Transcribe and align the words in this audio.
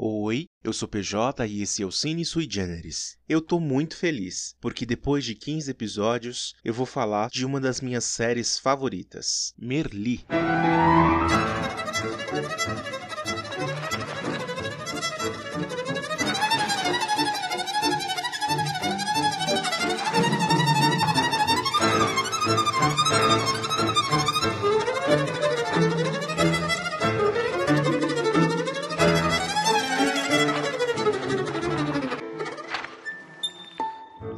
Oi, 0.00 0.46
eu 0.62 0.72
sou 0.72 0.86
PJ 0.86 1.44
e 1.48 1.60
esse 1.60 1.82
é 1.82 1.86
o 1.86 1.90
Cine 1.90 2.24
Sui 2.24 2.46
Generis. 2.48 3.16
Eu 3.28 3.40
tô 3.42 3.58
muito 3.58 3.96
feliz, 3.96 4.54
porque 4.60 4.86
depois 4.86 5.24
de 5.24 5.34
15 5.34 5.68
episódios, 5.72 6.54
eu 6.64 6.72
vou 6.72 6.86
falar 6.86 7.28
de 7.30 7.44
uma 7.44 7.60
das 7.60 7.80
minhas 7.80 8.04
séries 8.04 8.60
favoritas, 8.60 9.52
Merli. 9.58 10.24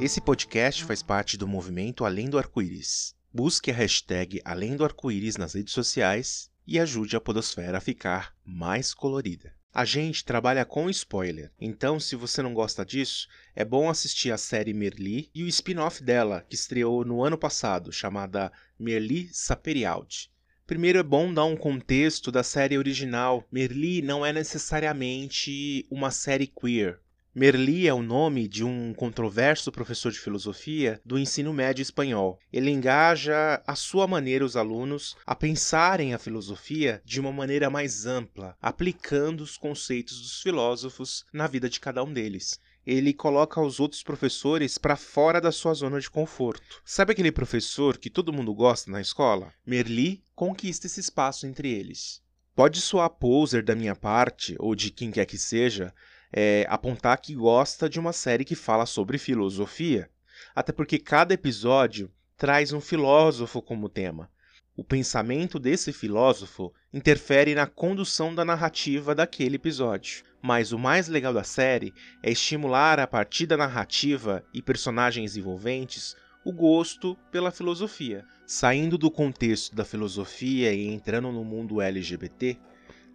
Esse 0.01 0.19
podcast 0.19 0.83
faz 0.83 1.03
parte 1.03 1.37
do 1.37 1.47
movimento 1.47 2.03
Além 2.03 2.27
do 2.27 2.39
Arco-Íris. 2.39 3.13
Busque 3.31 3.69
a 3.69 3.73
hashtag 3.75 4.41
Além 4.43 4.75
do 4.75 4.83
Arco-Íris 4.83 5.37
nas 5.37 5.53
redes 5.53 5.75
sociais 5.75 6.49
e 6.65 6.79
ajude 6.79 7.15
a 7.15 7.21
Podosfera 7.21 7.77
a 7.77 7.81
ficar 7.81 8.35
mais 8.43 8.95
colorida. 8.95 9.53
A 9.71 9.85
gente 9.85 10.25
trabalha 10.25 10.65
com 10.65 10.89
spoiler, 10.89 11.51
então 11.61 11.99
se 11.99 12.15
você 12.15 12.41
não 12.41 12.51
gosta 12.51 12.83
disso, 12.83 13.27
é 13.55 13.63
bom 13.63 13.91
assistir 13.91 14.31
a 14.31 14.39
série 14.39 14.73
Merli 14.73 15.29
e 15.35 15.43
o 15.43 15.47
spin-off 15.47 16.03
dela, 16.03 16.43
que 16.49 16.55
estreou 16.55 17.05
no 17.05 17.23
ano 17.23 17.37
passado, 17.37 17.91
chamada 17.91 18.51
Merli 18.79 19.29
Saperialdi. 19.31 20.31
Primeiro 20.65 20.97
é 20.97 21.03
bom 21.03 21.31
dar 21.31 21.45
um 21.45 21.55
contexto 21.55 22.31
da 22.31 22.41
série 22.41 22.75
original. 22.75 23.47
Merli 23.51 24.01
não 24.01 24.25
é 24.25 24.33
necessariamente 24.33 25.85
uma 25.91 26.09
série 26.09 26.47
queer. 26.47 26.99
Merli 27.33 27.87
é 27.87 27.93
o 27.93 28.01
nome 28.01 28.45
de 28.45 28.61
um 28.61 28.93
controverso 28.93 29.71
professor 29.71 30.11
de 30.11 30.19
filosofia 30.19 30.99
do 31.05 31.17
ensino 31.17 31.53
médio 31.53 31.81
espanhol. 31.81 32.37
Ele 32.51 32.69
engaja 32.69 33.63
à 33.65 33.73
sua 33.73 34.05
maneira 34.05 34.43
os 34.43 34.57
alunos 34.57 35.15
a 35.25 35.33
pensarem 35.33 36.13
a 36.13 36.19
filosofia 36.19 37.01
de 37.05 37.21
uma 37.21 37.31
maneira 37.31 37.69
mais 37.69 38.05
ampla, 38.05 38.57
aplicando 38.61 39.39
os 39.39 39.55
conceitos 39.55 40.19
dos 40.19 40.41
filósofos 40.41 41.25
na 41.31 41.47
vida 41.47 41.69
de 41.69 41.79
cada 41.79 42.03
um 42.03 42.11
deles 42.11 42.59
ele 42.85 43.13
coloca 43.13 43.61
os 43.61 43.79
outros 43.79 44.01
professores 44.01 44.77
para 44.77 44.95
fora 44.95 45.39
da 45.39 45.51
sua 45.51 45.71
zona 45.73 45.99
de 45.99 46.09
conforto. 46.09 46.81
Sabe 46.83 47.11
aquele 47.11 47.31
professor 47.31 47.95
que 47.95 48.09
todo 48.09 48.33
mundo 48.33 48.53
gosta 48.55 48.89
na 48.89 48.99
escola? 48.99 49.53
Merli 49.63 50.23
conquista 50.33 50.87
esse 50.87 50.99
espaço 50.99 51.45
entre 51.45 51.71
eles. 51.71 52.23
Pode 52.55 52.81
soar 52.81 53.09
poser 53.09 53.63
da 53.63 53.75
minha 53.75 53.95
parte, 53.95 54.55
ou 54.59 54.75
de 54.75 54.89
quem 54.89 55.09
quer 55.09 55.25
que 55.25 55.37
seja, 55.37 55.93
é, 56.31 56.65
apontar 56.69 57.19
que 57.19 57.35
gosta 57.35 57.89
de 57.89 57.99
uma 57.99 58.13
série 58.13 58.45
que 58.45 58.55
fala 58.55 58.85
sobre 58.85 59.17
filosofia, 59.17 60.09
até 60.55 60.71
porque 60.71 60.97
cada 60.97 61.33
episódio 61.33 62.11
traz 62.37 62.73
um 62.73 62.81
filósofo 62.81 63.61
como 63.61 63.89
tema. 63.89 64.29
O 64.75 64.83
pensamento 64.83 65.59
desse 65.59 65.91
filósofo 65.91 66.73
interfere 66.93 67.53
na 67.53 67.67
condução 67.67 68.33
da 68.33 68.45
narrativa 68.45 69.13
daquele 69.13 69.57
episódio. 69.57 70.23
Mas 70.41 70.71
o 70.71 70.79
mais 70.79 71.07
legal 71.07 71.33
da 71.33 71.43
série 71.43 71.93
é 72.23 72.31
estimular 72.31 72.99
a 72.99 73.05
partir 73.05 73.45
da 73.45 73.57
narrativa 73.57 74.43
e 74.53 74.61
personagens 74.61 75.37
envolventes 75.37 76.15
o 76.43 76.51
gosto 76.51 77.15
pela 77.31 77.51
filosofia. 77.51 78.25
Saindo 78.47 78.97
do 78.97 79.11
contexto 79.11 79.75
da 79.75 79.85
filosofia 79.85 80.73
e 80.73 80.87
entrando 80.87 81.31
no 81.31 81.43
mundo 81.43 81.79
LGBT, 81.79 82.57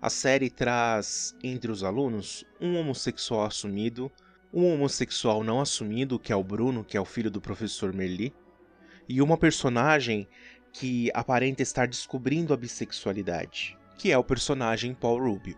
a 0.01 0.11
série 0.11 0.51
traz 0.51 1.35
entre 1.43 1.71
os 1.71 1.83
alunos 1.83 2.45
um 2.61 2.77
homossexual 2.79 3.47
assumido, 3.47 4.11
um 4.53 4.73
homossexual 4.73 5.43
não 5.43 5.61
assumido, 5.61 6.19
que 6.19 6.33
é 6.33 6.37
o 6.37 6.45
Bruno, 6.45 6.85
que 6.85 6.97
é 6.97 7.01
o 7.01 7.05
filho 7.05 7.31
do 7.31 7.41
professor 7.41 7.93
Merli, 7.93 8.35
e 9.09 9.23
uma 9.23 9.39
personagem 9.39 10.29
que 10.73 11.11
aparenta 11.15 11.63
estar 11.63 11.89
descobrindo 11.89 12.53
a 12.53 12.57
bissexualidade, 12.57 13.79
que 13.97 14.13
é 14.13 14.19
o 14.19 14.25
personagem 14.25 14.95
Paul 14.95 15.19
Rubio. 15.19 15.57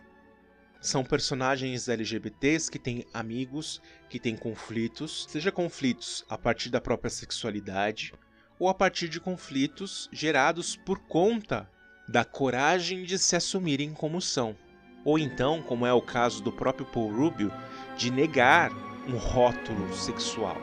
São 0.81 1.05
personagens 1.05 1.89
LGBTs 1.89 2.71
que 2.71 2.79
têm 2.79 3.05
amigos, 3.13 3.83
que 4.09 4.21
têm 4.21 4.37
conflitos, 4.37 5.27
seja 5.29 5.51
conflitos 5.51 6.25
a 6.29 6.39
partir 6.39 6.71
da 6.71 6.81
própria 6.81 7.11
sexualidade 7.11 8.13
ou 8.61 8.69
a 8.69 8.75
partir 8.75 9.09
de 9.09 9.19
conflitos 9.19 10.09
gerados 10.13 10.77
por 10.77 11.01
conta 11.01 11.69
da 12.09 12.25
coragem 12.25 13.05
de 13.05 13.19
se 13.19 13.37
assumirem 13.37 13.93
como 13.93 14.21
são, 14.21 14.57
ou 15.05 15.19
então, 15.19 15.63
como 15.63 15.87
é 15.87 15.93
o 15.93 16.01
caso 16.01 16.43
do 16.43 16.51
próprio 16.51 16.87
Paul 16.87 17.15
Rubio, 17.15 17.53
de 17.97 18.11
negar 18.11 18.73
um 19.07 19.17
rótulo 19.17 19.95
sexual. 19.95 20.57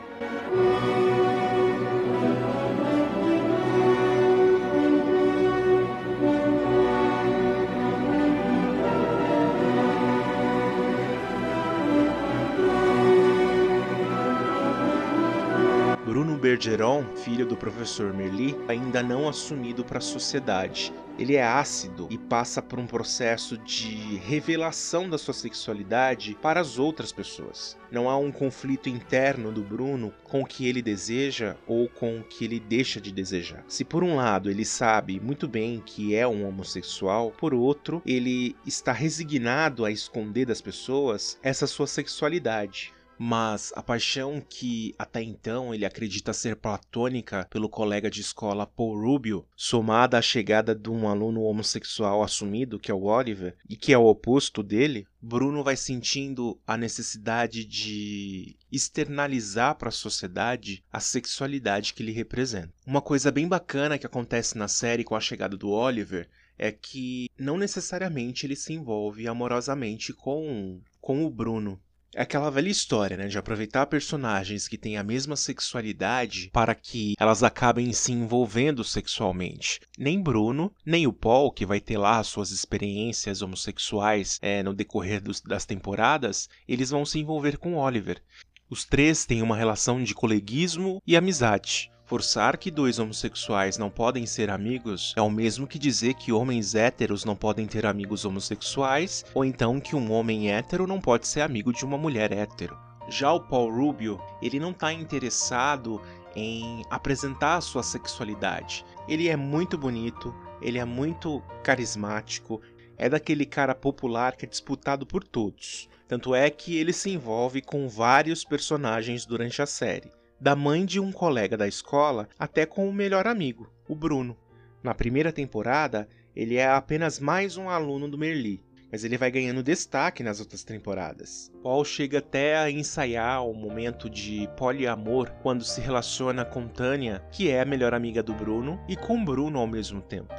Bergeron, 16.46 17.04
filho 17.16 17.44
do 17.44 17.56
professor 17.56 18.14
Merli, 18.14 18.56
ainda 18.68 19.02
não 19.02 19.28
assumido 19.28 19.84
para 19.84 19.98
a 19.98 20.00
sociedade. 20.00 20.92
Ele 21.18 21.36
é 21.36 21.42
ácido 21.42 22.08
e 22.10 22.18
passa 22.18 22.60
por 22.60 22.78
um 22.78 22.86
processo 22.86 23.56
de 23.56 24.16
revelação 24.16 25.08
da 25.08 25.16
sua 25.16 25.32
sexualidade 25.32 26.36
para 26.42 26.60
as 26.60 26.78
outras 26.78 27.10
pessoas. 27.10 27.76
Não 27.90 28.10
há 28.10 28.18
um 28.18 28.30
conflito 28.30 28.88
interno 28.88 29.50
do 29.50 29.62
Bruno 29.62 30.12
com 30.22 30.42
o 30.42 30.46
que 30.46 30.68
ele 30.68 30.82
deseja 30.82 31.56
ou 31.66 31.88
com 31.88 32.18
o 32.18 32.24
que 32.24 32.44
ele 32.44 32.60
deixa 32.60 33.00
de 33.00 33.10
desejar. 33.10 33.64
Se 33.66 33.84
por 33.84 34.04
um 34.04 34.16
lado 34.16 34.50
ele 34.50 34.64
sabe 34.64 35.18
muito 35.18 35.48
bem 35.48 35.82
que 35.84 36.14
é 36.14 36.26
um 36.26 36.46
homossexual, 36.46 37.30
por 37.30 37.54
outro, 37.54 38.02
ele 38.04 38.54
está 38.66 38.92
resignado 38.92 39.84
a 39.84 39.90
esconder 39.90 40.44
das 40.44 40.60
pessoas 40.60 41.38
essa 41.42 41.66
sua 41.66 41.86
sexualidade 41.86 42.95
mas 43.18 43.72
a 43.74 43.82
paixão 43.82 44.40
que 44.40 44.94
até 44.98 45.22
então 45.22 45.74
ele 45.74 45.84
acredita 45.84 46.32
ser 46.32 46.56
platônica 46.56 47.46
pelo 47.50 47.68
colega 47.68 48.10
de 48.10 48.20
escola 48.20 48.66
Paul 48.66 49.00
Rubio, 49.00 49.46
somada 49.56 50.18
à 50.18 50.22
chegada 50.22 50.74
de 50.74 50.90
um 50.90 51.08
aluno 51.08 51.42
homossexual 51.42 52.22
assumido, 52.22 52.78
que 52.78 52.90
é 52.90 52.94
o 52.94 53.04
Oliver, 53.04 53.56
e 53.68 53.76
que 53.76 53.92
é 53.92 53.98
o 53.98 54.06
oposto 54.06 54.62
dele, 54.62 55.06
Bruno 55.20 55.64
vai 55.64 55.76
sentindo 55.76 56.60
a 56.66 56.76
necessidade 56.76 57.64
de 57.64 58.56
externalizar 58.70 59.74
para 59.76 59.88
a 59.88 59.92
sociedade 59.92 60.84
a 60.92 61.00
sexualidade 61.00 61.94
que 61.94 62.02
ele 62.02 62.12
representa. 62.12 62.72
Uma 62.86 63.02
coisa 63.02 63.32
bem 63.32 63.48
bacana 63.48 63.98
que 63.98 64.06
acontece 64.06 64.56
na 64.56 64.68
série 64.68 65.04
com 65.04 65.16
a 65.16 65.20
chegada 65.20 65.56
do 65.56 65.70
Oliver 65.70 66.28
é 66.58 66.72
que 66.72 67.28
não 67.38 67.58
necessariamente 67.58 68.46
ele 68.46 68.56
se 68.56 68.72
envolve 68.72 69.26
amorosamente 69.26 70.12
com, 70.12 70.80
com 71.00 71.24
o 71.24 71.30
Bruno. 71.30 71.80
É 72.18 72.22
aquela 72.22 72.50
velha 72.50 72.70
história, 72.70 73.14
né, 73.14 73.28
de 73.28 73.36
aproveitar 73.36 73.84
personagens 73.84 74.66
que 74.66 74.78
têm 74.78 74.96
a 74.96 75.02
mesma 75.02 75.36
sexualidade 75.36 76.48
para 76.50 76.74
que 76.74 77.12
elas 77.20 77.42
acabem 77.42 77.92
se 77.92 78.10
envolvendo 78.10 78.82
sexualmente. 78.82 79.80
Nem 79.98 80.22
Bruno, 80.22 80.72
nem 80.82 81.06
o 81.06 81.12
Paul, 81.12 81.52
que 81.52 81.66
vai 81.66 81.78
ter 81.78 81.98
lá 81.98 82.24
suas 82.24 82.50
experiências 82.52 83.42
homossexuais 83.42 84.38
é, 84.40 84.62
no 84.62 84.72
decorrer 84.72 85.22
dos, 85.22 85.42
das 85.42 85.66
temporadas, 85.66 86.48
eles 86.66 86.88
vão 86.88 87.04
se 87.04 87.18
envolver 87.18 87.58
com 87.58 87.76
Oliver. 87.76 88.22
Os 88.70 88.86
três 88.86 89.26
têm 89.26 89.42
uma 89.42 89.54
relação 89.54 90.02
de 90.02 90.14
coleguismo 90.14 91.02
e 91.06 91.18
amizade. 91.18 91.90
Forçar 92.06 92.56
que 92.56 92.70
dois 92.70 93.00
homossexuais 93.00 93.76
não 93.76 93.90
podem 93.90 94.26
ser 94.26 94.48
amigos 94.48 95.12
é 95.16 95.20
o 95.20 95.28
mesmo 95.28 95.66
que 95.66 95.76
dizer 95.76 96.14
que 96.14 96.30
homens 96.30 96.76
héteros 96.76 97.24
não 97.24 97.34
podem 97.34 97.66
ter 97.66 97.84
amigos 97.84 98.24
homossexuais, 98.24 99.24
ou 99.34 99.44
então 99.44 99.80
que 99.80 99.96
um 99.96 100.12
homem 100.12 100.52
hétero 100.52 100.86
não 100.86 101.00
pode 101.00 101.26
ser 101.26 101.40
amigo 101.40 101.72
de 101.72 101.84
uma 101.84 101.98
mulher 101.98 102.30
hétero. 102.30 102.78
Já 103.08 103.32
o 103.32 103.40
Paul 103.40 103.74
Rubio, 103.74 104.20
ele 104.40 104.60
não 104.60 104.70
está 104.70 104.92
interessado 104.92 106.00
em 106.36 106.84
apresentar 106.90 107.56
a 107.56 107.60
sua 107.60 107.82
sexualidade. 107.82 108.84
Ele 109.08 109.26
é 109.26 109.34
muito 109.34 109.76
bonito, 109.76 110.32
ele 110.62 110.78
é 110.78 110.84
muito 110.84 111.42
carismático, 111.64 112.62
é 112.96 113.08
daquele 113.08 113.44
cara 113.44 113.74
popular 113.74 114.36
que 114.36 114.46
é 114.46 114.48
disputado 114.48 115.04
por 115.04 115.24
todos. 115.24 115.88
Tanto 116.06 116.36
é 116.36 116.50
que 116.50 116.76
ele 116.76 116.92
se 116.92 117.10
envolve 117.10 117.60
com 117.60 117.88
vários 117.88 118.44
personagens 118.44 119.26
durante 119.26 119.60
a 119.60 119.66
série 119.66 120.15
da 120.40 120.54
mãe 120.54 120.84
de 120.84 121.00
um 121.00 121.10
colega 121.10 121.56
da 121.56 121.66
escola 121.66 122.28
até 122.38 122.66
com 122.66 122.88
o 122.88 122.92
melhor 122.92 123.26
amigo, 123.26 123.70
o 123.88 123.94
Bruno. 123.94 124.36
Na 124.82 124.94
primeira 124.94 125.32
temporada, 125.32 126.08
ele 126.34 126.56
é 126.56 126.68
apenas 126.68 127.18
mais 127.18 127.56
um 127.56 127.68
aluno 127.68 128.08
do 128.08 128.18
Merli, 128.18 128.62
mas 128.90 129.02
ele 129.02 129.18
vai 129.18 129.30
ganhando 129.30 129.62
destaque 129.62 130.22
nas 130.22 130.38
outras 130.38 130.62
temporadas. 130.62 131.50
Paul 131.62 131.84
chega 131.84 132.18
até 132.18 132.56
a 132.56 132.70
ensaiar 132.70 133.44
o 133.46 133.54
momento 133.54 134.08
de 134.08 134.48
poliamor 134.56 135.30
quando 135.42 135.64
se 135.64 135.80
relaciona 135.80 136.44
com 136.44 136.68
Tânia, 136.68 137.24
que 137.32 137.50
é 137.50 137.60
a 137.60 137.64
melhor 137.64 137.94
amiga 137.94 138.22
do 138.22 138.34
Bruno, 138.34 138.80
e 138.88 138.94
com 138.94 139.24
Bruno 139.24 139.58
ao 139.58 139.66
mesmo 139.66 140.00
tempo. 140.00 140.34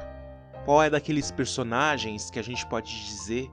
Paul 0.64 0.82
é 0.82 0.90
daqueles 0.90 1.30
personagens 1.30 2.30
que 2.30 2.38
a 2.38 2.42
gente 2.42 2.66
pode 2.66 2.90
dizer 3.04 3.50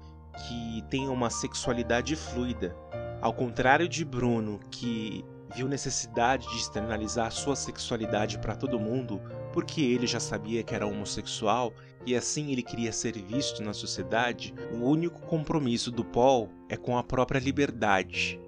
que 0.48 0.84
tenha 0.90 1.10
uma 1.10 1.30
sexualidade 1.30 2.16
fluida. 2.16 2.76
Ao 3.22 3.34
contrário 3.34 3.88
de 3.88 4.04
Bruno, 4.04 4.60
que 4.70 5.26
viu 5.54 5.68
necessidade 5.68 6.48
de 6.50 6.58
externalizar 6.58 7.32
sua 7.32 7.56
sexualidade 7.56 8.40
para 8.40 8.56
todo 8.56 8.80
mundo, 8.80 9.22
porque 9.54 9.82
ele 9.82 10.08
já 10.08 10.20
sabia 10.20 10.64
que 10.64 10.74
era 10.74 10.88
homossexual 10.88 11.74
e 12.06 12.16
assim 12.16 12.52
ele 12.52 12.62
queria 12.62 12.92
ser 12.92 13.14
visto 13.14 13.64
na 13.64 13.74
sociedade, 13.74 14.54
o 14.74 14.86
único 14.86 15.22
compromisso 15.22 15.92
do 15.92 16.06
Paul 16.06 16.50
é 16.70 16.78
com 16.78 16.98
a 16.98 17.04
própria 17.04 17.40
liberdade. 17.40 18.40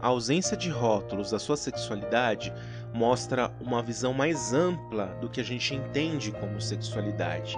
A 0.00 0.08
ausência 0.08 0.56
de 0.56 0.68
rótulos 0.68 1.30
da 1.30 1.38
sua 1.38 1.56
sexualidade 1.56 2.52
mostra 2.92 3.54
uma 3.60 3.82
visão 3.82 4.12
mais 4.12 4.52
ampla 4.52 5.06
do 5.20 5.30
que 5.30 5.40
a 5.40 5.44
gente 5.44 5.74
entende 5.74 6.32
como 6.32 6.60
sexualidade. 6.60 7.56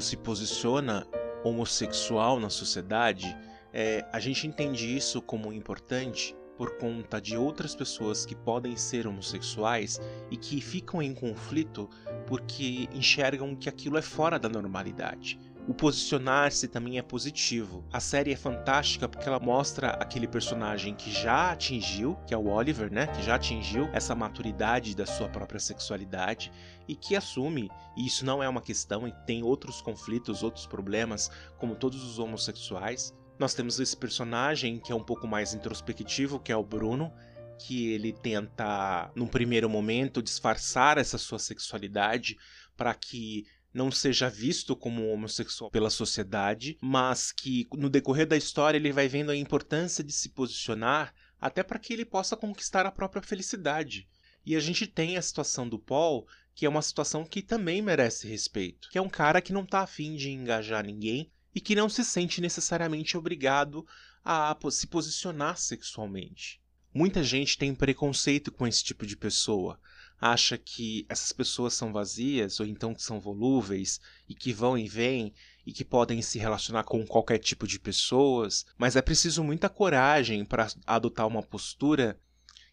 Indivíduo 0.00 0.02
se 0.02 0.16
posiciona 0.16 1.06
homossexual 1.44 2.40
na 2.40 2.50
sociedade, 2.50 3.36
é, 3.72 4.04
a 4.12 4.18
gente 4.18 4.46
entende 4.46 4.96
isso 4.96 5.22
como 5.22 5.52
importante 5.52 6.34
por 6.56 6.76
conta 6.76 7.20
de 7.20 7.36
outras 7.36 7.74
pessoas 7.74 8.26
que 8.26 8.34
podem 8.34 8.76
ser 8.76 9.06
homossexuais 9.06 10.00
e 10.30 10.36
que 10.36 10.60
ficam 10.60 11.00
em 11.00 11.14
conflito 11.14 11.88
porque 12.26 12.88
enxergam 12.92 13.54
que 13.54 13.68
aquilo 13.68 13.96
é 13.96 14.02
fora 14.02 14.38
da 14.38 14.48
normalidade. 14.48 15.38
O 15.70 15.72
posicionar-se 15.72 16.66
também 16.66 16.98
é 16.98 17.02
positivo. 17.02 17.84
A 17.92 18.00
série 18.00 18.32
é 18.32 18.36
fantástica 18.36 19.08
porque 19.08 19.28
ela 19.28 19.38
mostra 19.38 19.90
aquele 19.90 20.26
personagem 20.26 20.96
que 20.96 21.12
já 21.12 21.52
atingiu, 21.52 22.16
que 22.26 22.34
é 22.34 22.36
o 22.36 22.48
Oliver, 22.48 22.92
né? 22.92 23.06
Que 23.06 23.22
já 23.22 23.36
atingiu 23.36 23.88
essa 23.92 24.12
maturidade 24.12 24.96
da 24.96 25.06
sua 25.06 25.28
própria 25.28 25.60
sexualidade 25.60 26.50
e 26.88 26.96
que 26.96 27.14
assume, 27.14 27.70
e 27.96 28.04
isso 28.04 28.26
não 28.26 28.42
é 28.42 28.48
uma 28.48 28.60
questão, 28.60 29.06
e 29.06 29.12
tem 29.24 29.44
outros 29.44 29.80
conflitos, 29.80 30.42
outros 30.42 30.66
problemas, 30.66 31.30
como 31.56 31.76
todos 31.76 32.02
os 32.02 32.18
homossexuais. 32.18 33.14
Nós 33.38 33.54
temos 33.54 33.78
esse 33.78 33.96
personagem 33.96 34.80
que 34.80 34.90
é 34.90 34.94
um 34.96 35.04
pouco 35.04 35.28
mais 35.28 35.54
introspectivo, 35.54 36.40
que 36.40 36.50
é 36.50 36.56
o 36.56 36.64
Bruno, 36.64 37.12
que 37.60 37.92
ele 37.92 38.12
tenta, 38.12 39.08
num 39.14 39.28
primeiro 39.28 39.70
momento, 39.70 40.20
disfarçar 40.20 40.98
essa 40.98 41.16
sua 41.16 41.38
sexualidade 41.38 42.36
para 42.76 42.92
que 42.92 43.44
não 43.72 43.90
seja 43.90 44.28
visto 44.28 44.74
como 44.74 45.08
homossexual 45.08 45.70
pela 45.70 45.90
sociedade, 45.90 46.76
mas 46.80 47.32
que 47.32 47.66
no 47.74 47.88
decorrer 47.88 48.26
da 48.26 48.36
história 48.36 48.76
ele 48.76 48.92
vai 48.92 49.08
vendo 49.08 49.30
a 49.30 49.36
importância 49.36 50.02
de 50.02 50.12
se 50.12 50.30
posicionar 50.30 51.14
até 51.40 51.62
para 51.62 51.78
que 51.78 51.92
ele 51.92 52.04
possa 52.04 52.36
conquistar 52.36 52.84
a 52.84 52.92
própria 52.92 53.22
felicidade. 53.22 54.08
E 54.44 54.56
a 54.56 54.60
gente 54.60 54.86
tem 54.86 55.16
a 55.16 55.22
situação 55.22 55.68
do 55.68 55.78
Paul, 55.78 56.26
que 56.54 56.66
é 56.66 56.68
uma 56.68 56.82
situação 56.82 57.24
que 57.24 57.42
também 57.42 57.80
merece 57.80 58.26
respeito, 58.26 58.88
que 58.90 58.98
é 58.98 59.02
um 59.02 59.08
cara 59.08 59.40
que 59.40 59.52
não 59.52 59.62
está 59.62 59.80
afim 59.80 60.16
de 60.16 60.30
engajar 60.30 60.84
ninguém 60.84 61.30
e 61.54 61.60
que 61.60 61.74
não 61.74 61.88
se 61.88 62.04
sente 62.04 62.40
necessariamente 62.40 63.16
obrigado 63.16 63.86
a 64.24 64.56
se 64.70 64.86
posicionar 64.86 65.56
sexualmente. 65.56 66.60
Muita 66.92 67.22
gente 67.22 67.56
tem 67.56 67.74
preconceito 67.74 68.50
com 68.50 68.66
esse 68.66 68.82
tipo 68.82 69.06
de 69.06 69.16
pessoa, 69.16 69.80
acha 70.20 70.58
que 70.58 71.06
essas 71.08 71.32
pessoas 71.32 71.72
são 71.72 71.92
vazias 71.92 72.60
ou 72.60 72.66
então 72.66 72.94
que 72.94 73.02
são 73.02 73.18
volúveis 73.18 74.00
e 74.28 74.34
que 74.34 74.52
vão 74.52 74.76
e 74.76 74.86
vêm 74.86 75.32
e 75.66 75.72
que 75.72 75.84
podem 75.84 76.20
se 76.20 76.38
relacionar 76.38 76.84
com 76.84 77.06
qualquer 77.06 77.38
tipo 77.38 77.66
de 77.66 77.78
pessoas, 77.78 78.66
mas 78.76 78.96
é 78.96 79.02
preciso 79.02 79.42
muita 79.42 79.68
coragem 79.68 80.44
para 80.44 80.68
adotar 80.86 81.26
uma 81.26 81.42
postura 81.42 82.18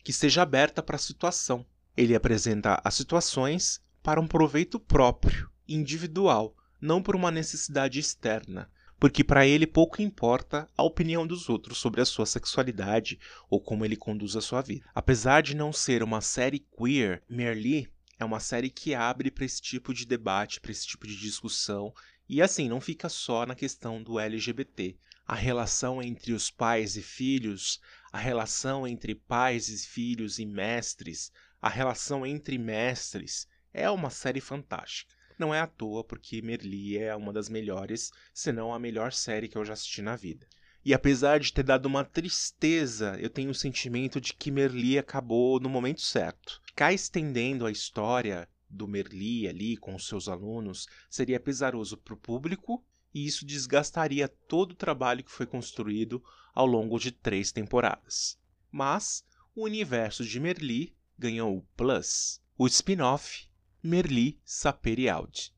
que 0.04 0.12
seja 0.12 0.42
aberta 0.42 0.84
para 0.84 0.96
a 0.96 1.00
situação. 1.00 1.66
Ele 1.96 2.16
apresenta 2.16 2.82
as 2.84 2.96
situações 2.96 3.82
para 4.04 4.20
um 4.20 4.28
proveito 4.28 4.80
próprio, 4.80 5.50
individual, 5.68 6.56
não 6.80 7.02
por 7.02 7.16
uma 7.16 7.32
necessidade 7.32 8.00
externa 8.00 8.70
porque 9.00 9.24
para 9.24 9.46
ele 9.46 9.68
pouco 9.68 10.02
importa 10.02 10.68
a 10.76 10.84
opinião 10.84 11.26
dos 11.26 11.50
outros 11.50 11.78
sobre 11.78 12.02
a 12.02 12.06
sua 12.06 12.26
sexualidade 12.26 13.20
ou 13.50 13.62
como 13.62 13.86
ele 13.86 13.96
conduz 13.96 14.36
a 14.36 14.42
sua 14.42 14.62
vida. 14.62 14.86
Apesar 14.94 15.42
de 15.42 15.56
não 15.56 15.72
ser 15.72 16.02
uma 16.02 16.22
série 16.22 16.60
queer, 16.60 17.24
Merli 17.30 17.88
é 18.20 18.26
uma 18.26 18.40
série 18.40 18.70
que 18.70 18.96
abre 18.96 19.30
para 19.30 19.46
esse 19.46 19.62
tipo 19.62 19.94
de 19.94 20.06
debate, 20.06 20.60
para 20.60 20.72
esse 20.72 20.88
tipo 20.88 21.06
de 21.06 21.16
discussão, 21.16 21.94
e 22.28 22.42
assim, 22.42 22.68
não 22.68 22.82
fica 22.82 23.08
só 23.08 23.46
na 23.46 23.56
questão 23.56 24.04
do 24.04 24.20
LGBT. 24.20 24.98
A 25.26 25.36
relação 25.36 26.02
entre 26.02 26.34
os 26.34 26.50
pais 26.50 26.98
e 26.98 27.02
filhos, 27.02 27.80
a 28.12 28.18
relação 28.18 28.88
entre 28.88 29.14
pais 29.14 29.70
e 29.70 29.88
filhos 29.88 30.40
e 30.40 30.46
mestres, 30.46 31.32
a 31.62 31.70
relação 31.70 32.26
entre 32.26 32.58
mestres, 32.58 33.48
é 33.74 33.90
uma 33.90 34.10
série 34.10 34.42
fantástica. 34.42 35.14
Não 35.38 35.54
é 35.54 35.60
à 35.60 35.68
toa, 35.68 36.04
porque 36.04 36.42
Merli 36.42 36.98
é 36.98 37.16
uma 37.16 37.32
das 37.32 37.48
melhores, 37.48 38.12
se 38.34 38.52
não 38.52 38.74
a 38.74 38.80
melhor 38.80 39.14
série 39.14 39.48
que 39.48 39.58
eu 39.58 39.64
já 39.64 39.74
assisti 39.74 40.02
na 40.02 40.16
vida. 40.16 40.48
E 40.84 40.94
apesar 40.94 41.40
de 41.40 41.52
ter 41.52 41.64
dado 41.64 41.86
uma 41.86 42.04
tristeza, 42.04 43.18
eu 43.20 43.30
tenho 43.30 43.52
o 43.52 43.56
sentimento 43.56 44.20
de 44.20 44.34
que 44.34 44.50
Merli 44.50 44.98
acabou 44.98 45.60
no 45.60 45.70
momento 45.70 46.02
certo. 46.02 46.62
Ficar 46.66 46.94
estendendo 46.94 47.66
a 47.66 47.72
história 47.72 48.48
do 48.70 48.88
Merli 48.88 49.48
ali 49.48 49.78
com 49.78 49.96
os 49.96 50.08
seus 50.08 50.28
alunos 50.28 50.88
seria 51.10 51.40
pesaroso 51.40 51.98
para 51.98 52.14
o 52.14 52.18
público 52.18 52.84
e 53.14 53.26
isso 53.26 53.46
desgastaria 53.46 54.28
todo 54.28 54.72
o 54.72 54.76
trabalho 54.76 55.24
que 55.24 55.32
foi 55.32 55.46
construído 55.46 56.24
ao 56.54 56.66
longo 56.66 56.98
de 57.00 57.12
três 57.12 57.52
temporadas. 57.52 58.40
Mas 58.72 59.24
o 59.56 59.66
universo 59.66 60.24
de 60.24 60.40
Merli 60.40 60.96
ganhou 61.18 61.58
o 61.58 61.62
Plus, 61.76 62.42
o 62.58 62.68
spin-off 62.68 63.47
Merli 63.88 64.38
Saperialdi. 64.44 65.56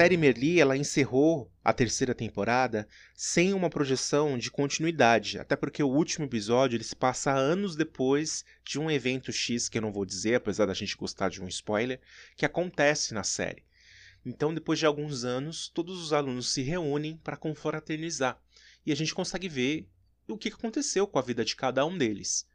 Série 0.00 0.16
Merli 0.16 0.58
ela 0.58 0.78
encerrou 0.78 1.52
a 1.62 1.74
terceira 1.74 2.14
temporada 2.14 2.88
sem 3.14 3.52
uma 3.52 3.68
projeção 3.68 4.38
de 4.38 4.50
continuidade, 4.50 5.38
até 5.38 5.54
porque 5.54 5.82
o 5.82 5.90
último 5.90 6.24
episódio 6.24 6.74
ele 6.74 6.84
se 6.84 6.96
passa 6.96 7.30
anos 7.34 7.76
depois 7.76 8.42
de 8.64 8.78
um 8.78 8.90
evento 8.90 9.30
X 9.30 9.68
que 9.68 9.76
eu 9.76 9.82
não 9.82 9.92
vou 9.92 10.06
dizer, 10.06 10.36
apesar 10.36 10.64
da 10.64 10.72
gente 10.72 10.96
gostar 10.96 11.28
de 11.28 11.42
um 11.42 11.48
spoiler, 11.48 12.00
que 12.34 12.46
acontece 12.46 13.12
na 13.12 13.22
série. 13.22 13.62
Então, 14.24 14.54
depois 14.54 14.78
de 14.78 14.86
alguns 14.86 15.22
anos, 15.22 15.68
todos 15.68 16.02
os 16.02 16.14
alunos 16.14 16.50
se 16.50 16.62
reúnem 16.62 17.18
para 17.18 17.36
confraternizar 17.36 18.40
e 18.86 18.92
a 18.92 18.96
gente 18.96 19.14
consegue 19.14 19.50
ver 19.50 19.86
o 20.26 20.38
que 20.38 20.48
aconteceu 20.48 21.06
com 21.06 21.18
a 21.18 21.22
vida 21.22 21.44
de 21.44 21.54
cada 21.54 21.84
um 21.84 21.98
deles. 21.98 22.46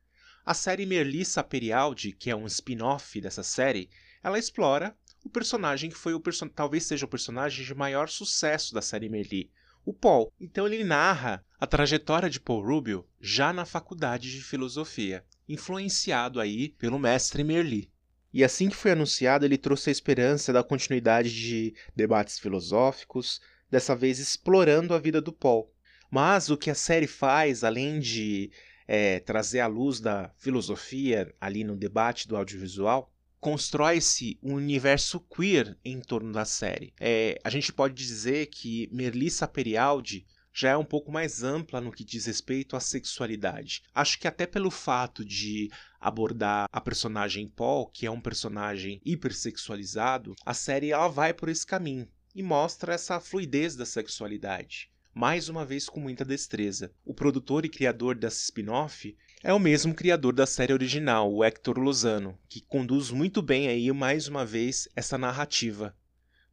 A 0.43 0.55
série 0.55 0.87
Merli 0.87 1.23
Saperialdi, 1.23 2.11
que 2.11 2.31
é 2.31 2.35
um 2.35 2.47
spin-off 2.47 3.21
dessa 3.21 3.43
série, 3.43 3.87
ela 4.23 4.39
explora 4.39 4.97
o 5.25 5.29
personagem 5.29 5.89
que 5.89 5.97
foi 5.97 6.13
o 6.13 6.19
person 6.19 6.47
talvez 6.47 6.85
seja 6.85 7.03
o 7.03 7.09
personagem 7.09 7.65
de 7.65 7.73
maior 7.73 8.07
sucesso 8.07 8.75
da 8.75 8.81
série 8.81 9.09
Merli, 9.09 9.49
o 9.83 9.91
Paul. 9.91 10.31
Então 10.39 10.67
ele 10.67 10.83
narra 10.83 11.43
a 11.59 11.65
trajetória 11.65 12.29
de 12.29 12.39
Paul 12.39 12.63
Rubio 12.63 13.07
já 13.19 13.51
na 13.51 13.65
faculdade 13.65 14.31
de 14.31 14.39
filosofia, 14.41 15.25
influenciado 15.49 16.39
aí 16.39 16.69
pelo 16.69 16.99
mestre 16.99 17.43
Merli. 17.43 17.91
E 18.31 18.43
assim 18.43 18.69
que 18.69 18.75
foi 18.75 18.91
anunciado, 18.91 19.45
ele 19.45 19.57
trouxe 19.57 19.89
a 19.89 19.91
esperança 19.91 20.53
da 20.53 20.63
continuidade 20.63 21.33
de 21.33 21.73
debates 21.95 22.37
filosóficos, 22.37 23.41
dessa 23.71 23.95
vez 23.95 24.19
explorando 24.19 24.93
a 24.93 24.99
vida 24.99 25.19
do 25.19 25.33
Paul. 25.33 25.73
Mas 26.11 26.51
o 26.51 26.57
que 26.57 26.69
a 26.69 26.75
série 26.75 27.07
faz, 27.07 27.63
além 27.63 27.99
de 27.99 28.51
é, 28.87 29.19
trazer 29.21 29.59
a 29.61 29.67
luz 29.67 29.99
da 29.99 30.31
filosofia 30.37 31.33
ali 31.41 31.63
no 31.63 31.75
debate 31.75 32.27
do 32.27 32.37
audiovisual, 32.37 33.11
constrói-se 33.45 34.39
um 34.41 34.55
universo 34.55 35.19
queer 35.19 35.77
em 35.85 36.01
torno 36.01 36.31
da 36.31 36.45
série. 36.45 36.91
É, 36.99 37.39
a 37.43 37.49
gente 37.51 37.71
pode 37.71 37.93
dizer 37.93 38.47
que 38.47 38.89
Merli 38.91 39.29
Saperialdi 39.29 40.25
já 40.51 40.71
é 40.71 40.77
um 40.77 40.83
pouco 40.83 41.11
mais 41.11 41.43
ampla 41.43 41.79
no 41.79 41.91
que 41.91 42.03
diz 42.03 42.25
respeito 42.25 42.75
à 42.75 42.79
sexualidade. 42.79 43.83
Acho 43.93 44.17
que 44.17 44.27
até 44.27 44.47
pelo 44.47 44.71
fato 44.71 45.23
de 45.23 45.69
abordar 46.01 46.65
a 46.71 46.81
personagem 46.81 47.47
Paul, 47.47 47.85
que 47.85 48.07
é 48.07 48.09
um 48.09 48.19
personagem 48.19 48.99
hipersexualizado, 49.05 50.33
a 50.43 50.55
série 50.55 50.89
ela 50.89 51.07
vai 51.07 51.31
por 51.31 51.47
esse 51.47 51.67
caminho 51.67 52.07
e 52.33 52.41
mostra 52.41 52.95
essa 52.95 53.19
fluidez 53.19 53.75
da 53.75 53.85
sexualidade. 53.85 54.89
Mais 55.17 55.47
uma 55.47 55.65
vez 55.65 55.87
com 55.87 56.01
muita 56.01 56.25
destreza. 56.25 56.91
O 57.05 57.13
produtor 57.13 57.63
e 57.63 57.69
criador 57.69 58.15
dessa 58.15 58.43
spin-off 58.43 59.15
é 59.41 59.53
o 59.53 59.59
mesmo 59.59 59.95
criador 59.95 60.33
da 60.33 60.45
série 60.45 60.73
original, 60.73 61.33
o 61.33 61.41
Hector 61.41 61.79
Lozano, 61.79 62.37
que 62.49 62.59
conduz 62.59 63.11
muito 63.11 63.41
bem 63.41 63.69
aí 63.69 63.89
mais 63.93 64.27
uma 64.27 64.45
vez 64.45 64.89
essa 64.93 65.17
narrativa. 65.17 65.95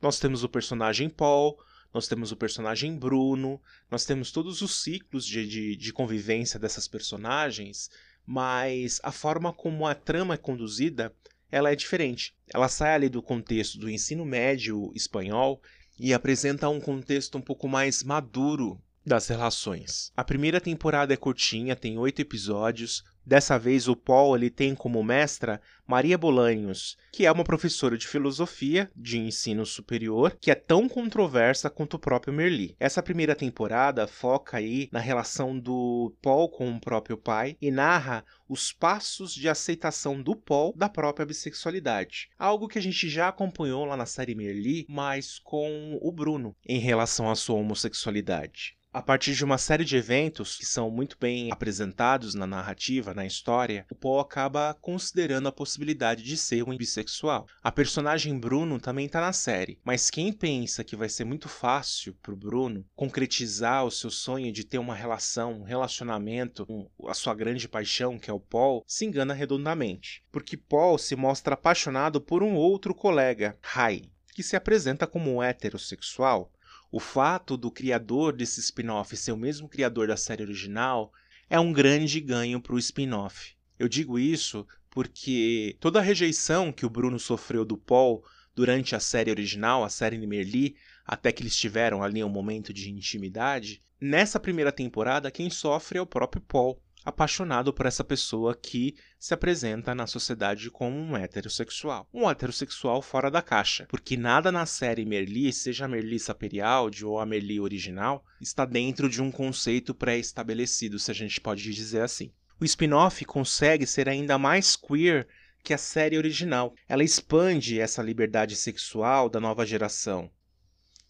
Nós 0.00 0.20
temos 0.20 0.44
o 0.44 0.48
personagem 0.48 1.10
Paul, 1.10 1.58
nós 1.92 2.06
temos 2.06 2.30
o 2.30 2.36
personagem 2.36 2.96
Bruno, 2.96 3.60
nós 3.90 4.04
temos 4.04 4.30
todos 4.30 4.62
os 4.62 4.80
ciclos 4.80 5.26
de, 5.26 5.44
de, 5.44 5.74
de 5.74 5.92
convivência 5.92 6.56
dessas 6.56 6.86
personagens, 6.86 7.90
mas 8.24 9.00
a 9.02 9.10
forma 9.10 9.52
como 9.52 9.88
a 9.88 9.94
trama 9.96 10.34
é 10.34 10.38
conduzida 10.38 11.12
ela 11.50 11.70
é 11.70 11.76
diferente. 11.76 12.34
Ela 12.52 12.66
sai 12.66 12.94
ali 12.94 13.08
do 13.10 13.20
contexto 13.20 13.78
do 13.78 13.90
ensino 13.90 14.24
médio 14.24 14.90
espanhol 14.94 15.60
e 15.98 16.12
apresenta 16.12 16.68
um 16.68 16.80
contexto 16.80 17.38
um 17.38 17.40
pouco 17.40 17.68
mais 17.68 18.02
maduro 18.02 18.80
das 19.04 19.26
relações. 19.28 20.12
A 20.16 20.24
primeira 20.24 20.60
temporada 20.60 21.12
é 21.12 21.16
curtinha, 21.16 21.76
tem 21.76 21.98
oito 21.98 22.20
episódios. 22.20 23.04
Dessa 23.24 23.58
vez 23.58 23.88
o 23.88 23.94
Paul 23.94 24.36
ele 24.36 24.50
tem 24.50 24.74
como 24.74 25.02
mestra 25.02 25.60
Maria 25.86 26.18
Bolanhos, 26.18 26.96
que 27.12 27.26
é 27.26 27.30
uma 27.30 27.44
professora 27.44 27.96
de 27.96 28.06
filosofia 28.06 28.90
de 28.96 29.18
ensino 29.18 29.64
superior, 29.64 30.36
que 30.40 30.50
é 30.50 30.54
tão 30.54 30.88
controversa 30.88 31.70
quanto 31.70 31.94
o 31.94 31.98
próprio 31.98 32.32
Merli. 32.32 32.74
Essa 32.80 33.02
primeira 33.02 33.34
temporada 33.34 34.06
foca 34.06 34.56
aí 34.56 34.88
na 34.90 34.98
relação 34.98 35.58
do 35.58 36.14
Paul 36.20 36.48
com 36.48 36.70
o 36.70 36.80
próprio 36.80 37.16
pai 37.16 37.56
e 37.60 37.70
narra 37.70 38.24
os 38.48 38.72
passos 38.72 39.34
de 39.34 39.48
aceitação 39.48 40.20
do 40.20 40.34
Paul 40.34 40.72
da 40.76 40.88
própria 40.88 41.26
bissexualidade. 41.26 42.28
Algo 42.38 42.68
que 42.68 42.78
a 42.78 42.82
gente 42.82 43.08
já 43.08 43.28
acompanhou 43.28 43.84
lá 43.84 43.96
na 43.96 44.06
série 44.06 44.34
Merli, 44.34 44.84
mas 44.88 45.38
com 45.38 45.98
o 46.00 46.10
Bruno 46.10 46.56
em 46.66 46.78
relação 46.78 47.30
à 47.30 47.34
sua 47.34 47.56
homossexualidade. 47.56 48.76
A 48.94 49.00
partir 49.00 49.32
de 49.32 49.42
uma 49.42 49.56
série 49.56 49.86
de 49.86 49.96
eventos 49.96 50.54
que 50.54 50.66
são 50.66 50.90
muito 50.90 51.16
bem 51.18 51.50
apresentados 51.50 52.34
na 52.34 52.46
narrativa, 52.46 53.14
na 53.14 53.24
história, 53.24 53.86
o 53.90 53.94
Paul 53.94 54.20
acaba 54.20 54.76
considerando 54.82 55.48
a 55.48 55.52
possibilidade 55.52 56.22
de 56.22 56.36
ser 56.36 56.62
um 56.62 56.76
bissexual. 56.76 57.46
A 57.62 57.72
personagem 57.72 58.38
Bruno 58.38 58.78
também 58.78 59.06
está 59.06 59.18
na 59.18 59.32
série, 59.32 59.78
mas 59.82 60.10
quem 60.10 60.30
pensa 60.30 60.84
que 60.84 60.94
vai 60.94 61.08
ser 61.08 61.24
muito 61.24 61.48
fácil 61.48 62.14
para 62.20 62.34
o 62.34 62.36
Bruno 62.36 62.84
concretizar 62.94 63.86
o 63.86 63.90
seu 63.90 64.10
sonho 64.10 64.52
de 64.52 64.62
ter 64.62 64.76
uma 64.76 64.94
relação, 64.94 65.54
um 65.54 65.64
relacionamento 65.64 66.66
com 66.66 66.90
a 67.08 67.14
sua 67.14 67.34
grande 67.34 67.66
paixão, 67.70 68.18
que 68.18 68.28
é 68.28 68.32
o 68.34 68.38
Paul, 68.38 68.84
se 68.86 69.06
engana 69.06 69.32
redondamente. 69.32 70.22
Porque 70.30 70.54
Paul 70.54 70.98
se 70.98 71.16
mostra 71.16 71.54
apaixonado 71.54 72.20
por 72.20 72.42
um 72.42 72.56
outro 72.56 72.94
colega, 72.94 73.56
Rai, 73.62 74.02
que 74.34 74.42
se 74.42 74.54
apresenta 74.54 75.06
como 75.06 75.42
heterossexual 75.42 76.51
o 76.92 77.00
fato 77.00 77.56
do 77.56 77.70
criador 77.70 78.34
desse 78.34 78.60
spin-off 78.60 79.16
ser 79.16 79.32
o 79.32 79.36
mesmo 79.36 79.66
criador 79.66 80.08
da 80.08 80.16
série 80.16 80.42
original 80.42 81.10
é 81.48 81.58
um 81.58 81.72
grande 81.72 82.20
ganho 82.20 82.60
para 82.60 82.74
o 82.74 82.78
spin-off. 82.78 83.54
Eu 83.78 83.88
digo 83.88 84.18
isso 84.18 84.66
porque 84.90 85.74
toda 85.80 85.98
a 85.98 86.02
rejeição 86.02 86.70
que 86.70 86.84
o 86.84 86.90
Bruno 86.90 87.18
sofreu 87.18 87.64
do 87.64 87.78
Paul 87.78 88.22
durante 88.54 88.94
a 88.94 89.00
série 89.00 89.30
original, 89.30 89.82
a 89.82 89.88
série 89.88 90.18
de 90.18 90.26
Merli, 90.26 90.76
até 91.02 91.32
que 91.32 91.42
eles 91.42 91.56
tiveram 91.56 92.02
ali 92.02 92.22
um 92.22 92.28
momento 92.28 92.74
de 92.74 92.90
intimidade, 92.90 93.80
nessa 93.98 94.38
primeira 94.38 94.70
temporada 94.70 95.30
quem 95.30 95.48
sofre 95.48 95.98
é 95.98 96.02
o 96.02 96.06
próprio 96.06 96.42
Paul 96.42 96.78
apaixonado 97.04 97.72
por 97.72 97.86
essa 97.86 98.04
pessoa 98.04 98.54
que 98.54 98.94
se 99.18 99.34
apresenta 99.34 99.94
na 99.94 100.06
sociedade 100.06 100.70
como 100.70 100.96
um 100.96 101.16
heterossexual. 101.16 102.08
Um 102.12 102.28
heterossexual 102.28 103.02
fora 103.02 103.30
da 103.30 103.42
caixa, 103.42 103.86
porque 103.88 104.16
nada 104.16 104.50
na 104.52 104.66
série 104.66 105.04
Merli, 105.04 105.52
seja 105.52 105.84
a 105.84 105.88
Merli 105.88 106.18
Saperialdi 106.18 107.04
ou 107.04 107.18
a 107.18 107.26
Merli 107.26 107.60
original, 107.60 108.24
está 108.40 108.64
dentro 108.64 109.08
de 109.08 109.22
um 109.22 109.30
conceito 109.30 109.94
pré-estabelecido, 109.94 110.98
se 110.98 111.10
a 111.10 111.14
gente 111.14 111.40
pode 111.40 111.72
dizer 111.72 112.02
assim. 112.02 112.32
O 112.60 112.64
spin-off 112.64 113.24
consegue 113.24 113.86
ser 113.86 114.08
ainda 114.08 114.38
mais 114.38 114.76
queer 114.76 115.26
que 115.62 115.72
a 115.72 115.78
série 115.78 116.18
original. 116.18 116.74
Ela 116.88 117.04
expande 117.04 117.80
essa 117.80 118.02
liberdade 118.02 118.56
sexual 118.56 119.28
da 119.28 119.40
nova 119.40 119.64
geração, 119.64 120.30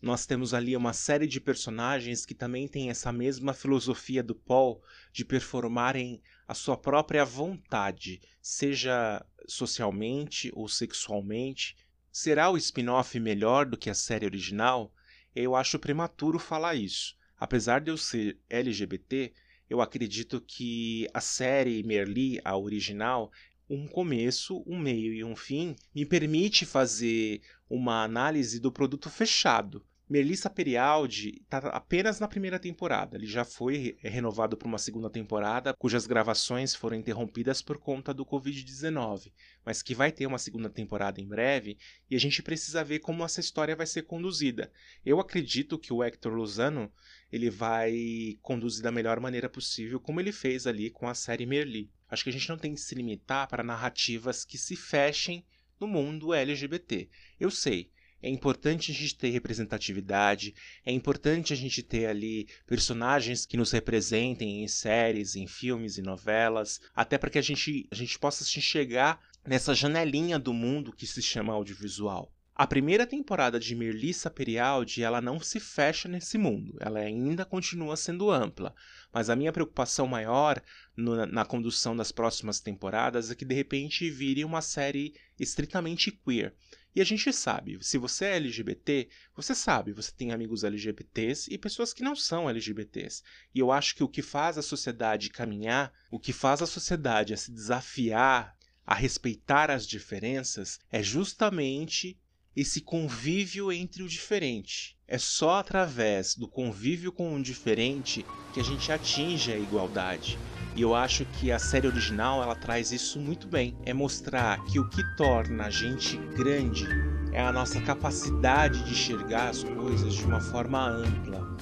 nós 0.03 0.27
temos 0.27 0.53
ali 0.53 0.77
uma 0.77 0.93
série 0.93 1.29
de 1.29 1.41
personagens 1.41 2.27
que 2.27 2.35
também 2.35 2.67
têm 2.67 2.91
essa 2.91 3.13
mesma 3.13 3.55
filosofia 3.55 4.21
do 4.21 4.35
Paul 4.35 4.83
de 5.13 5.25
performarem 5.25 6.21
a 6.47 6.55
sua 6.55 6.77
própria 6.77 7.25
vontade, 7.25 8.21
seja 8.41 9.25
socialmente 9.47 10.51
ou 10.55 10.69
sexualmente. 10.69 11.77
Será 12.11 12.51
o 12.51 12.57
spin-off 12.57 13.19
melhor 13.21 13.65
do 13.65 13.79
que 13.79 13.89
a 13.89 13.95
série 13.95 14.27
original? 14.27 14.93
Eu 15.37 15.55
acho 15.55 15.79
prematuro 15.79 16.37
falar 16.37 16.75
isso. 16.75 17.17
Apesar 17.39 17.81
de 17.81 17.93
eu 17.93 17.97
ser 17.97 18.41
LGBT, 18.51 19.33
eu 19.71 19.81
acredito 19.81 20.41
que 20.41 21.07
a 21.15 21.21
série 21.21 21.81
Merli, 21.85 22.41
a 22.45 22.59
original, 22.59 23.31
um 23.71 23.87
começo, 23.87 24.65
um 24.67 24.79
meio 24.79 25.15
e 25.15 25.23
um 25.23 25.37
fim, 25.37 25.77
me 25.95 26.05
permite 26.05 26.67
fazer 26.67 27.41
uma 27.71 28.03
análise 28.03 28.59
do 28.59 28.73
produto 28.73 29.09
fechado. 29.09 29.87
Melissa 30.13 30.51
Perialdi 30.51 31.41
está 31.41 31.57
apenas 31.69 32.21
na 32.21 32.29
primeira 32.29 32.59
temporada. 32.59 33.17
Ele 33.17 33.25
já 33.25 33.47
foi 33.47 33.97
renovado 34.03 34.59
para 34.59 34.69
uma 34.69 34.77
segunda 34.77 35.09
temporada, 35.09 35.73
cujas 35.73 36.07
gravações 36.07 36.75
foram 36.75 36.99
interrompidas 36.99 37.63
por 37.63 37.79
conta 37.79 38.13
do 38.13 38.27
Covid-19, 38.27 39.33
mas 39.65 39.83
que 39.83 39.95
vai 39.95 40.13
ter 40.13 40.27
uma 40.27 40.37
segunda 40.37 40.69
temporada 40.69 41.19
em 41.19 41.27
breve 41.27 41.79
e 42.11 42.15
a 42.15 42.21
gente 42.21 42.43
precisa 42.43 42.85
ver 42.85 42.99
como 42.99 43.25
essa 43.25 43.41
história 43.41 43.75
vai 43.75 43.87
ser 43.87 44.03
conduzida. 44.03 44.71
Eu 45.03 45.19
acredito 45.19 45.79
que 45.79 45.95
o 45.95 46.05
Hector 46.05 46.35
Lozano 46.35 46.93
ele 47.33 47.49
vai 47.49 48.37
conduzir 48.43 48.83
da 48.83 48.93
melhor 48.93 49.19
maneira 49.19 49.49
possível, 49.49 49.99
como 49.99 50.21
ele 50.21 50.31
fez 50.31 50.67
ali 50.67 50.91
com 50.91 51.09
a 51.09 51.15
série 51.15 51.47
Merli. 51.47 51.91
Acho 52.11 52.25
que 52.25 52.29
a 52.29 52.35
gente 52.35 52.51
não 52.51 52.59
tem 52.59 52.75
que 52.75 52.81
se 52.83 52.95
limitar 52.95 53.49
para 53.49 53.63
narrativas 53.63 54.45
que 54.45 54.59
se 54.59 54.77
fechem 54.77 55.43
no 55.81 55.87
mundo 55.87 56.35
LGBT. 56.35 57.09
Eu 57.41 57.51
sei, 57.51 57.91
é 58.23 58.31
importante 58.31 58.93
a 58.93 58.95
gente 58.95 59.17
ter 59.17 59.31
representatividade, 59.31 60.55
é 60.87 60.93
importante 60.93 61.53
a 61.53 61.57
gente 61.57 61.83
ter 61.83 62.07
ali 62.07 62.47
personagens 62.67 63.45
que 63.45 63.57
nos 63.57 63.73
representem 63.73 64.63
em 64.63 64.69
séries, 64.69 65.35
em 65.35 65.47
filmes 65.47 65.99
e 65.99 66.03
novelas, 66.03 66.81
até 66.95 67.19
para 67.19 67.31
que 67.31 67.39
a 67.39 67.43
gente, 67.43 67.89
a 67.91 67.95
gente 67.95 68.19
possa 68.19 68.45
se 68.45 68.59
enxergar 68.59 69.21
nessa 69.45 69.75
janelinha 69.75 70.39
do 70.39 70.53
mundo 70.53 70.93
que 70.93 71.07
se 71.07 71.21
chama 71.21 71.53
audiovisual. 71.53 72.33
A 72.55 72.67
primeira 72.67 73.07
temporada 73.07 73.59
de 73.59 73.75
Mirlissa 73.75 74.31
Perialdi, 74.31 75.03
ela 75.03 75.23
não 75.23 75.41
se 75.41 75.59
fecha 75.59 76.07
nesse 76.07 76.37
mundo, 76.37 76.77
ela 76.81 77.01
ainda 77.01 77.47
continua 77.47 77.97
sendo 77.97 78.31
ampla, 78.31 78.75
mas 79.11 79.31
a 79.31 79.35
minha 79.35 79.53
preocupação 79.53 80.07
maior 80.07 80.63
no, 80.95 81.25
na 81.25 81.47
condução 81.47 81.97
das 81.97 82.13
próximas 82.13 82.61
temporadas 82.61 83.31
é 83.31 83.35
que 83.35 83.47
de 83.47 83.55
repente 83.55 84.11
vire 84.11 84.45
uma 84.45 84.61
série 84.61 85.15
estritamente 85.41 86.13
queer. 86.13 86.55
E 86.95 87.01
a 87.01 87.05
gente 87.05 87.33
sabe, 87.33 87.79
se 87.81 87.97
você 87.97 88.27
é 88.27 88.37
LGBT, 88.37 89.09
você 89.35 89.55
sabe, 89.55 89.93
você 89.93 90.13
tem 90.13 90.31
amigos 90.31 90.63
LGBTs 90.63 91.53
e 91.53 91.57
pessoas 91.57 91.95
que 91.95 92.03
não 92.03 92.15
são 92.15 92.51
LGBTs. 92.51 93.23
E 93.55 93.61
eu 93.61 93.73
acho 93.73 93.95
que 93.95 94.05
o 94.05 94.09
que 94.09 94.21
faz 94.21 94.59
a 94.59 94.63
sociedade 94.63 95.31
caminhar, 95.31 95.91
o 96.11 96.19
que 96.19 96.35
faz 96.35 96.61
a 96.61 96.67
sociedade 96.67 97.33
a 97.33 97.37
se 97.37 97.51
desafiar, 97.51 98.55
a 98.87 98.95
respeitar 98.95 99.71
as 99.71 99.87
diferenças, 99.87 100.81
é 100.91 101.03
justamente 101.03 102.19
esse 102.55 102.83
convívio 102.83 103.73
entre 103.73 104.03
o 104.03 104.09
diferente. 104.09 104.99
É 105.09 105.17
só 105.17 105.61
através 105.61 106.35
do 106.35 106.47
convívio 106.47 107.11
com 107.11 107.35
o 107.35 107.43
diferente 107.43 108.23
que 108.53 108.61
a 108.61 108.65
gente 108.65 108.93
atinge 108.93 109.51
a 109.51 109.59
igualdade. 109.59 110.37
E 110.75 110.83
eu 110.83 110.95
acho 110.95 111.27
que 111.39 111.53
a 111.53 111.59
série 111.59 111.87
original 111.87 112.43
ela 112.43 112.55
traz 112.55 112.93
isso 112.93 113.21
muito 113.21 113.47
bem. 113.47 113.77
É 113.85 113.93
mostrar 113.93 114.65
que 114.65 114.79
o 114.79 114.89
que 114.89 115.03
torna 115.17 115.67
a 115.67 115.71
gente 115.71 116.17
grande 116.35 116.87
é 117.33 117.43
a 117.43 117.53
nossa 117.53 117.81
capacidade 117.81 118.83
de 118.85 118.93
enxergar 118.93 119.51
as 119.51 119.63
coisas 119.63 120.15
de 120.15 120.25
uma 120.25 120.41
forma 120.41 120.89
ampla. 120.89 121.57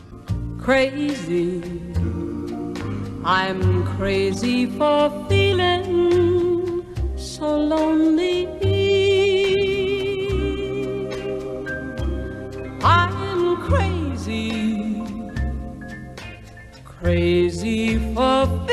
Crazy. 0.63 1.61
I'm 3.25 3.85
crazy 3.97 4.67
for 4.67 5.11
feeling 5.29 6.85
so 7.17 7.47
lonely. 7.57 8.49
I'm 12.83 13.57
crazy. 13.69 15.03
Crazy 16.85 17.99
for 18.15 18.70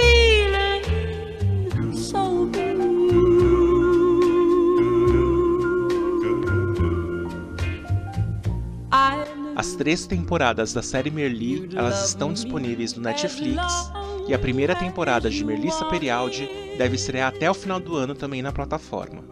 três 9.77 10.07
temporadas 10.07 10.74
da 10.74 10.81
série 10.81 11.12
Merli, 11.12 11.69
elas 11.75 12.07
estão 12.07 12.34
disponíveis 12.34 12.93
no 12.96 13.03
Netflix 13.03 13.91
e 14.27 14.34
a 14.34 14.39
primeira 14.39 14.75
temporada 14.75 15.29
de 15.29 15.46
Merli 15.46 15.72
Saperialdi 15.72 16.50
deve 16.77 16.96
estrear 16.96 17.29
até 17.29 17.50
o 17.50 17.53
final 17.53 17.79
do 17.79 17.96
ano 17.96 18.15
também 18.15 18.41
na 18.41 18.51
plataforma. 18.51 19.24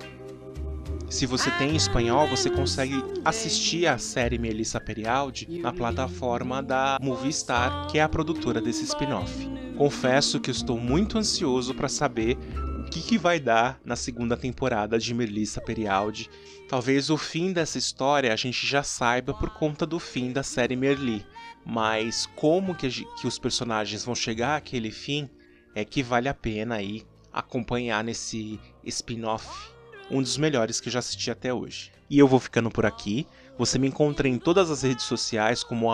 Se 1.10 1.26
você 1.26 1.50
tem 1.52 1.76
espanhol, 1.76 2.28
você 2.28 2.50
consegue 2.50 3.04
assistir 3.24 3.88
a 3.88 3.98
série 3.98 4.38
Melissa 4.38 4.80
Perialdi 4.80 5.60
na 5.60 5.74
plataforma 5.74 6.62
da 6.62 6.98
Movistar, 7.02 7.88
que 7.88 7.98
é 7.98 8.04
a 8.04 8.10
produtora 8.10 8.62
desse 8.62 8.84
spin-off. 8.84 9.50
Confesso 9.78 10.40
que 10.40 10.52
estou 10.52 10.80
muito 10.80 11.18
ansioso 11.18 11.74
para 11.74 11.90
saber 11.90 12.38
o 12.86 12.90
que, 12.90 13.02
que, 13.02 13.18
vai 13.18 13.40
dar 13.40 13.80
na 13.84 13.96
segunda 13.96 14.38
temporada 14.38 15.00
de 15.00 15.14
Melissa 15.14 15.60
Perialdi. 15.60 16.30
Talvez 16.70 17.10
o 17.10 17.18
fim 17.18 17.52
dessa 17.52 17.80
história 17.80 18.32
a 18.32 18.36
gente 18.36 18.66
já 18.66 18.84
saiba 18.84 19.34
por 19.34 19.50
conta 19.50 19.86
do 19.86 20.00
fim 20.00 20.32
da 20.32 20.44
série 20.44 20.76
Merli, 20.76 21.26
mas 21.66 22.28
como 22.36 22.76
que, 22.76 22.88
que 22.90 23.28
os 23.28 23.40
personagens 23.40 24.06
vão 24.06 24.14
chegar 24.14 24.56
àquele 24.56 24.92
fim 24.92 25.28
é 25.74 25.84
que 25.84 26.04
vale 26.04 26.30
a 26.30 26.34
pena 26.34 26.76
aí 26.76 27.04
acompanhar 27.34 28.04
nesse 28.04 28.60
spin-off 28.86 29.74
um 30.10 30.22
dos 30.22 30.38
melhores 30.38 30.80
que 30.80 30.90
já 30.90 31.00
assisti 31.00 31.32
até 31.32 31.52
hoje. 31.52 31.92
E 32.08 32.20
eu 32.20 32.28
vou 32.28 32.40
ficando 32.40 32.70
por 32.70 32.86
aqui. 32.86 33.28
Você 33.58 33.80
me 33.80 33.88
encontra 33.88 34.28
em 34.28 34.38
todas 34.38 34.70
as 34.70 34.84
redes 34.84 35.06
sociais 35.06 35.64
como 35.64 35.88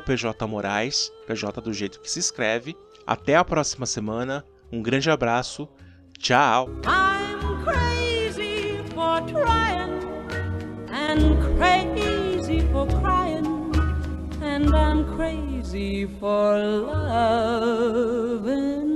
pjmorais, 0.00 1.12
PJ 1.26 1.60
do 1.60 1.74
jeito 1.74 2.00
que 2.00 2.10
se 2.10 2.18
escreve. 2.18 2.74
Até 3.06 3.36
a 3.36 3.44
próxima 3.44 3.84
semana. 3.84 4.44
Um 4.72 4.82
grande 4.82 5.10
abraço. 5.10 5.68
Tchau. 6.18 6.68
I'm 6.84 7.64
crazy 7.64 8.82
for 8.94 9.20
trying 9.28 10.02
and 10.90 11.40
crazy 11.56 12.60
for 12.72 12.86
crying 13.00 13.72
and 14.42 14.74
I'm 14.74 15.04
crazy 15.16 16.06
for 16.06 16.58
loving 16.58 18.87